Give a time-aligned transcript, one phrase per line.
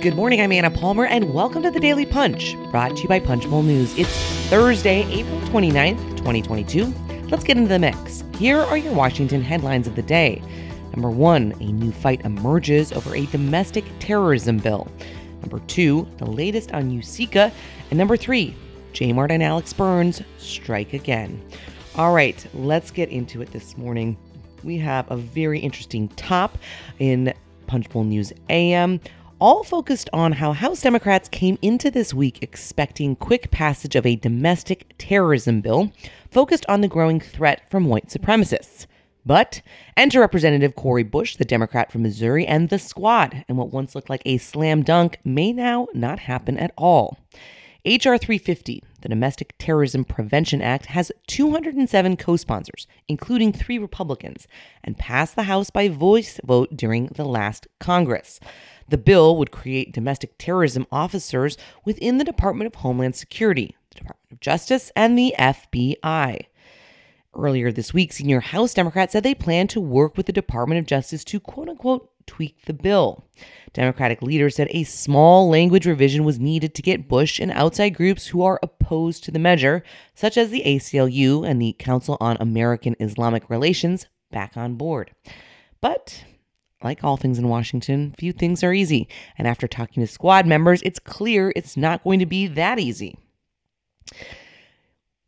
[0.00, 3.18] Good morning, I'm Anna Palmer, and welcome to the Daily Punch, brought to you by
[3.18, 3.98] Punchbowl News.
[3.98, 4.16] It's
[4.48, 6.84] Thursday, April 29th, 2022.
[7.30, 8.22] Let's get into the mix.
[8.36, 10.40] Here are your Washington headlines of the day.
[10.92, 14.86] Number one, a new fight emerges over a domestic terrorism bill.
[15.40, 17.50] Number two, the latest on USICA.
[17.90, 18.54] And number three,
[18.92, 21.44] J Mart and Alex Burns strike again.
[21.96, 24.16] All right, let's get into it this morning.
[24.62, 26.56] We have a very interesting top
[27.00, 27.34] in
[27.66, 29.00] Punchbowl News AM
[29.40, 34.16] all focused on how House Democrats came into this week expecting quick passage of a
[34.16, 35.92] domestic terrorism bill
[36.30, 38.86] focused on the growing threat from white supremacists.
[39.24, 39.60] But
[39.96, 44.10] enter Representative Cori Bush, the Democrat from Missouri, and the squad, and what once looked
[44.10, 47.18] like a slam dunk may now not happen at all.
[47.84, 48.18] H.R.
[48.18, 54.48] 350, the Domestic Terrorism Prevention Act, has 207 co sponsors, including three Republicans,
[54.82, 58.40] and passed the House by voice vote during the last Congress.
[58.88, 64.32] The bill would create domestic terrorism officers within the Department of Homeland Security, the Department
[64.32, 66.46] of Justice, and the FBI.
[67.34, 70.86] Earlier this week, senior House Democrats said they plan to work with the Department of
[70.86, 73.24] Justice to quote unquote tweak the bill.
[73.72, 78.28] Democratic leaders said a small language revision was needed to get Bush and outside groups
[78.28, 79.82] who are opposed to the measure,
[80.14, 85.10] such as the ACLU and the Council on American Islamic Relations, back on board.
[85.80, 86.24] But
[86.82, 89.08] like all things in Washington, few things are easy.
[89.36, 93.16] And after talking to squad members, it's clear it's not going to be that easy.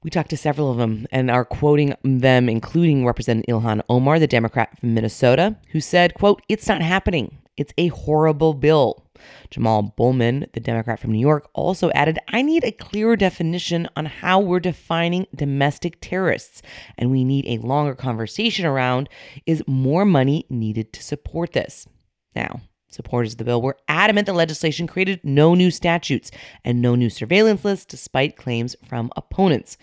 [0.03, 4.27] We talked to several of them and are quoting them, including Representative Ilhan Omar, the
[4.27, 7.37] Democrat from Minnesota, who said, quote, it's not happening.
[7.59, 9.05] It's a horrible bill.
[9.51, 14.07] Jamal Bowman, the Democrat from New York, also added, I need a clearer definition on
[14.07, 16.63] how we're defining domestic terrorists,
[16.99, 19.09] and we need a longer conversation around
[19.47, 21.87] is more money needed to support this.
[22.35, 22.61] Now,
[22.91, 26.31] supporters of the bill were adamant the legislation created no new statutes
[26.65, 29.77] and no new surveillance lists, despite claims from opponents.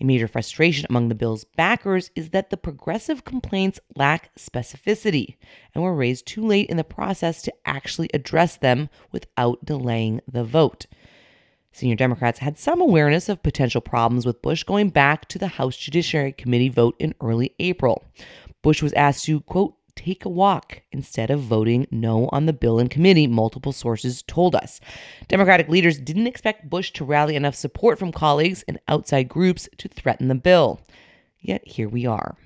[0.00, 5.36] A major frustration among the bill's backers is that the progressive complaints lack specificity
[5.74, 10.44] and were raised too late in the process to actually address them without delaying the
[10.44, 10.86] vote.
[11.72, 15.76] Senior Democrats had some awareness of potential problems with Bush going back to the House
[15.76, 18.04] Judiciary Committee vote in early April.
[18.62, 19.74] Bush was asked to, quote,
[20.04, 24.54] take a walk instead of voting no on the bill in committee, multiple sources told
[24.54, 24.80] us.
[25.28, 29.88] Democratic leaders didn't expect Bush to rally enough support from colleagues and outside groups to
[29.88, 30.80] threaten the bill.
[31.38, 32.36] Yet here we are.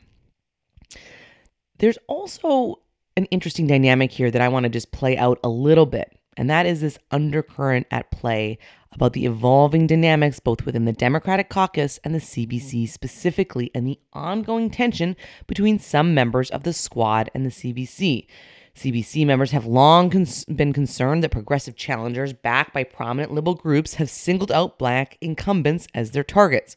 [1.79, 2.81] There's also
[3.17, 6.51] an interesting dynamic here that I want to just play out a little bit, and
[6.51, 8.59] that is this undercurrent at play
[8.97, 12.89] about the evolving dynamics both within the Democratic caucus and the CBC mm.
[12.89, 15.15] specifically, and the ongoing tension
[15.47, 18.27] between some members of the squad and the CBC.
[18.75, 23.95] CBC members have long cons- been concerned that progressive challengers backed by prominent liberal groups
[23.95, 26.77] have singled out black incumbents as their targets.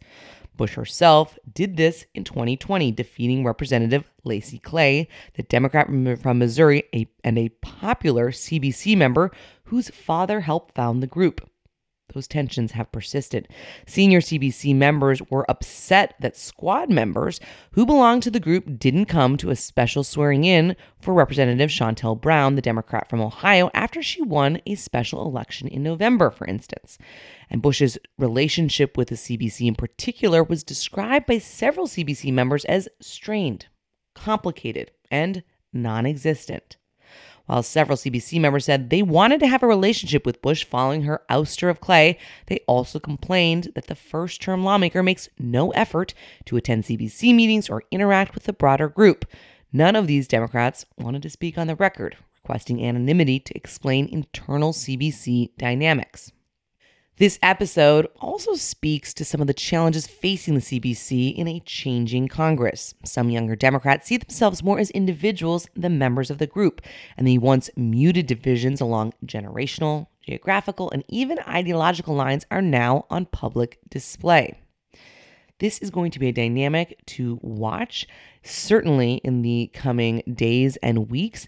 [0.56, 5.88] Bush herself did this in 2020, defeating Representative Lacy Clay, the Democrat
[6.22, 9.32] from Missouri, a, and a popular CBC member
[9.66, 11.50] whose father helped found the group.
[12.14, 13.48] Those tensions have persisted.
[13.86, 17.40] Senior CBC members were upset that squad members
[17.72, 22.20] who belonged to the group didn't come to a special swearing in for Representative Shontel
[22.20, 26.98] Brown, the Democrat from Ohio, after she won a special election in November, for instance.
[27.50, 32.90] And Bush's relationship with the CBC in particular was described by several CBC members as
[33.00, 33.68] strained,
[34.16, 36.78] complicated, and non existent.
[37.50, 41.24] While several CBC members said they wanted to have a relationship with Bush following her
[41.32, 46.14] ouster of Clay, they also complained that the first term lawmaker makes no effort
[46.46, 49.26] to attend CBC meetings or interact with the broader group.
[49.74, 54.72] None of these Democrats wanted to speak on the record, requesting anonymity to explain internal
[54.72, 56.32] CBC dynamics.
[57.20, 62.30] This episode also speaks to some of the challenges facing the CBC in a changing
[62.30, 62.94] Congress.
[63.04, 66.82] Some younger Democrats see themselves more as individuals than members of the group,
[67.18, 73.26] and the once muted divisions along generational, geographical, and even ideological lines are now on
[73.26, 74.58] public display.
[75.60, 78.08] This is going to be a dynamic to watch,
[78.44, 81.48] certainly in the coming days and weeks.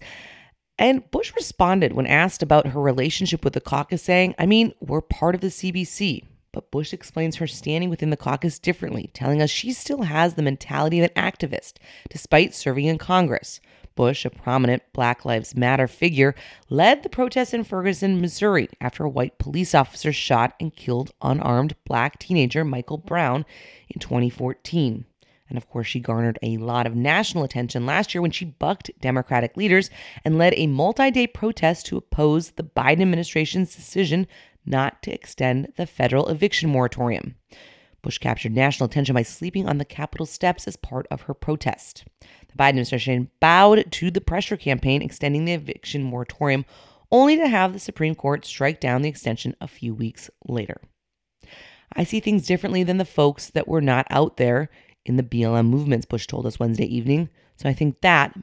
[0.82, 5.02] And Bush responded when asked about her relationship with the caucus, saying, I mean, we're
[5.02, 6.24] part of the CBC.
[6.52, 10.42] But Bush explains her standing within the caucus differently, telling us she still has the
[10.42, 11.74] mentality of an activist,
[12.10, 13.62] despite serving in Congress.
[13.94, 16.34] Bush, a prominent Black Lives Matter figure,
[16.68, 21.76] led the protests in Ferguson, Missouri, after a white police officer shot and killed unarmed
[21.86, 23.46] black teenager Michael Brown
[23.88, 25.06] in 2014.
[25.52, 28.90] And of course, she garnered a lot of national attention last year when she bucked
[29.02, 29.90] Democratic leaders
[30.24, 34.28] and led a multi day protest to oppose the Biden administration's decision
[34.66, 37.36] not to extend the federal eviction moratorium.
[38.02, 42.06] Bush captured national attention by sleeping on the Capitol steps as part of her protest.
[42.22, 46.64] The Biden administration bowed to the pressure campaign extending the eviction moratorium,
[47.12, 50.80] only to have the Supreme Court strike down the extension a few weeks later.
[51.94, 54.70] I see things differently than the folks that were not out there
[55.06, 57.30] in the BLM movements, Bush told us Wednesday evening.
[57.58, 58.34] So I think that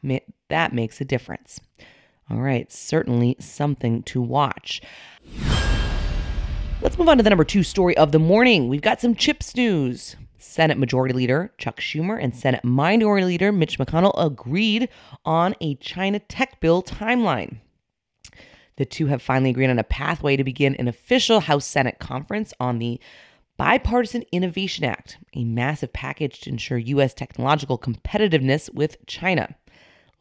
[0.49, 1.61] that makes a difference.
[2.31, 4.83] All right, certainly something to watch.
[6.81, 8.69] Let's move on to the number two story of the morning.
[8.69, 10.17] We've got some CHIPS news.
[10.41, 14.89] Senate Majority Leader Chuck Schumer and Senate Minority Leader Mitch McConnell agreed
[15.25, 17.59] on a China tech bill timeline.
[18.77, 22.55] The two have finally agreed on a pathway to begin an official House Senate conference
[22.61, 23.01] on the
[23.59, 27.13] Bipartisan Innovation Act, a massive package to ensure U.S.
[27.13, 29.57] technological competitiveness with China.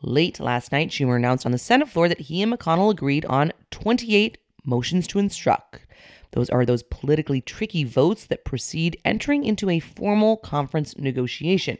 [0.01, 3.53] Late last night, Schumer announced on the Senate floor that he and McConnell agreed on
[3.69, 5.85] 28 motions to instruct.
[6.31, 11.77] Those are those politically tricky votes that precede entering into a formal conference negotiation.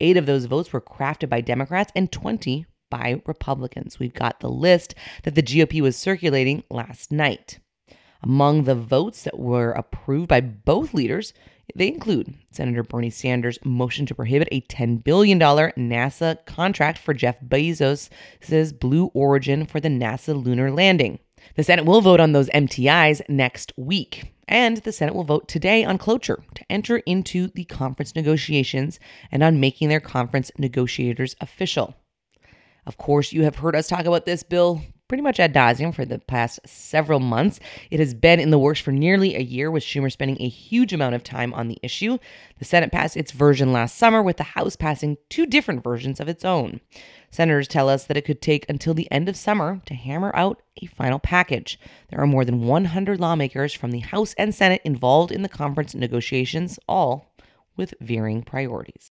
[0.00, 3.98] Eight of those votes were crafted by Democrats and 20 by Republicans.
[3.98, 4.94] We've got the list
[5.24, 7.58] that the GOP was circulating last night.
[8.24, 11.34] Among the votes that were approved by both leaders,
[11.76, 17.38] they include Senator Bernie Sanders' motion to prohibit a $10 billion NASA contract for Jeff
[17.42, 18.08] Bezos'
[18.80, 21.18] Blue Origin for the NASA lunar landing.
[21.56, 24.32] The Senate will vote on those MTIs next week.
[24.48, 28.98] And the Senate will vote today on cloture to enter into the conference negotiations
[29.30, 31.94] and on making their conference negotiators official.
[32.86, 36.04] Of course, you have heard us talk about this bill pretty much ad nauseum for
[36.04, 37.60] the past several months.
[37.90, 40.92] It has been in the works for nearly a year, with Schumer spending a huge
[40.92, 42.18] amount of time on the issue.
[42.58, 46.28] The Senate passed its version last summer, with the House passing two different versions of
[46.28, 46.80] its own.
[47.30, 50.62] Senators tell us that it could take until the end of summer to hammer out
[50.82, 51.78] a final package.
[52.08, 55.94] There are more than 100 lawmakers from the House and Senate involved in the conference
[55.94, 57.34] negotiations, all
[57.76, 59.10] with varying priorities.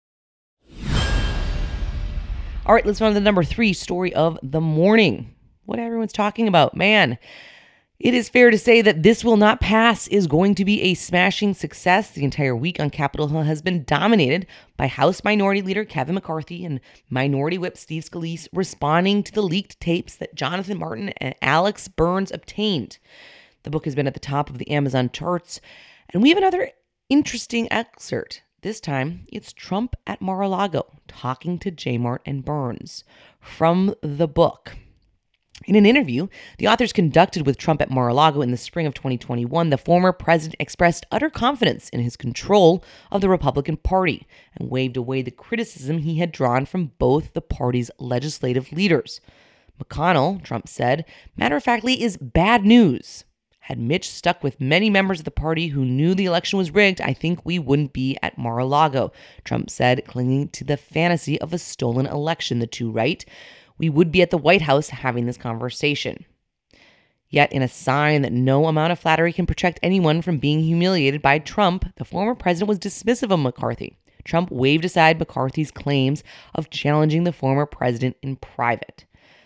[2.65, 5.33] All right, let's move on to the number three story of the morning
[5.65, 6.75] what everyone's talking about.
[6.75, 7.17] Man,
[7.99, 10.95] it is fair to say that This Will Not Pass is going to be a
[10.95, 12.09] smashing success.
[12.09, 16.65] The entire week on Capitol Hill has been dominated by House Minority Leader Kevin McCarthy
[16.65, 16.79] and
[17.11, 22.31] Minority Whip Steve Scalise responding to the leaked tapes that Jonathan Martin and Alex Burns
[22.31, 22.97] obtained.
[23.61, 25.61] The book has been at the top of the Amazon charts,
[26.09, 26.71] and we have another
[27.07, 28.41] interesting excerpt.
[28.63, 33.03] This time, it's Trump at Mar a Lago talking to J Mart and Burns
[33.39, 34.75] from the book.
[35.65, 36.27] In an interview
[36.57, 39.77] the authors conducted with Trump at Mar a Lago in the spring of 2021, the
[39.77, 44.25] former president expressed utter confidence in his control of the Republican Party
[44.55, 49.21] and waved away the criticism he had drawn from both the party's legislative leaders.
[49.79, 51.05] McConnell, Trump said,
[51.37, 53.23] matter of factly, is bad news.
[53.65, 56.99] Had Mitch stuck with many members of the party who knew the election was rigged,
[56.99, 59.11] I think we wouldn't be at Mar a Lago,
[59.43, 63.23] Trump said, clinging to the fantasy of a stolen election, the two write
[63.81, 66.23] we would be at the White House having this conversation.
[67.29, 71.19] Yet, in a sign that no amount of flattery can protect anyone from being humiliated
[71.19, 73.97] by Trump, the former president was dismissive of McCarthy.
[74.23, 76.23] Trump waved aside McCarthy's claims
[76.53, 79.05] of challenging the former president in private.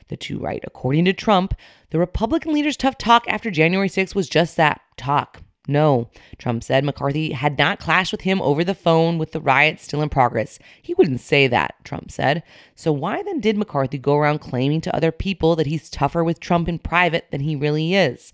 [0.09, 1.53] The two write According to Trump,
[1.91, 5.43] the Republican leader's tough talk after January 6 was just that talk.
[5.67, 9.83] No, Trump said McCarthy had not clashed with him over the phone with the riots
[9.83, 10.59] still in progress.
[10.81, 12.43] He wouldn't say that, Trump said.
[12.75, 16.39] So why then did McCarthy go around claiming to other people that he's tougher with
[16.39, 18.31] Trump in private than he really is?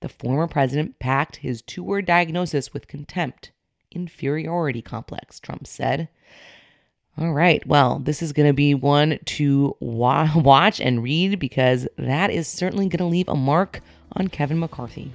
[0.00, 3.50] The former president packed his two word diagnosis with contempt.
[3.90, 6.08] Inferiority complex, Trump said.
[7.18, 7.66] All right.
[7.66, 12.46] Well, this is going to be one to wa- watch and read because that is
[12.46, 13.80] certainly going to leave a mark
[14.12, 15.12] on Kevin McCarthy.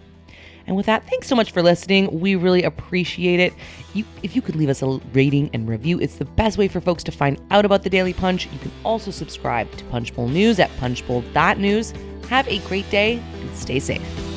[0.65, 2.19] And with that, thanks so much for listening.
[2.19, 3.53] We really appreciate it.
[3.93, 6.79] You, if you could leave us a rating and review, it's the best way for
[6.79, 8.47] folks to find out about the Daily Punch.
[8.47, 11.93] You can also subscribe to Punchbowl News at punchbowl.news.
[12.29, 14.32] Have a great day and stay safe.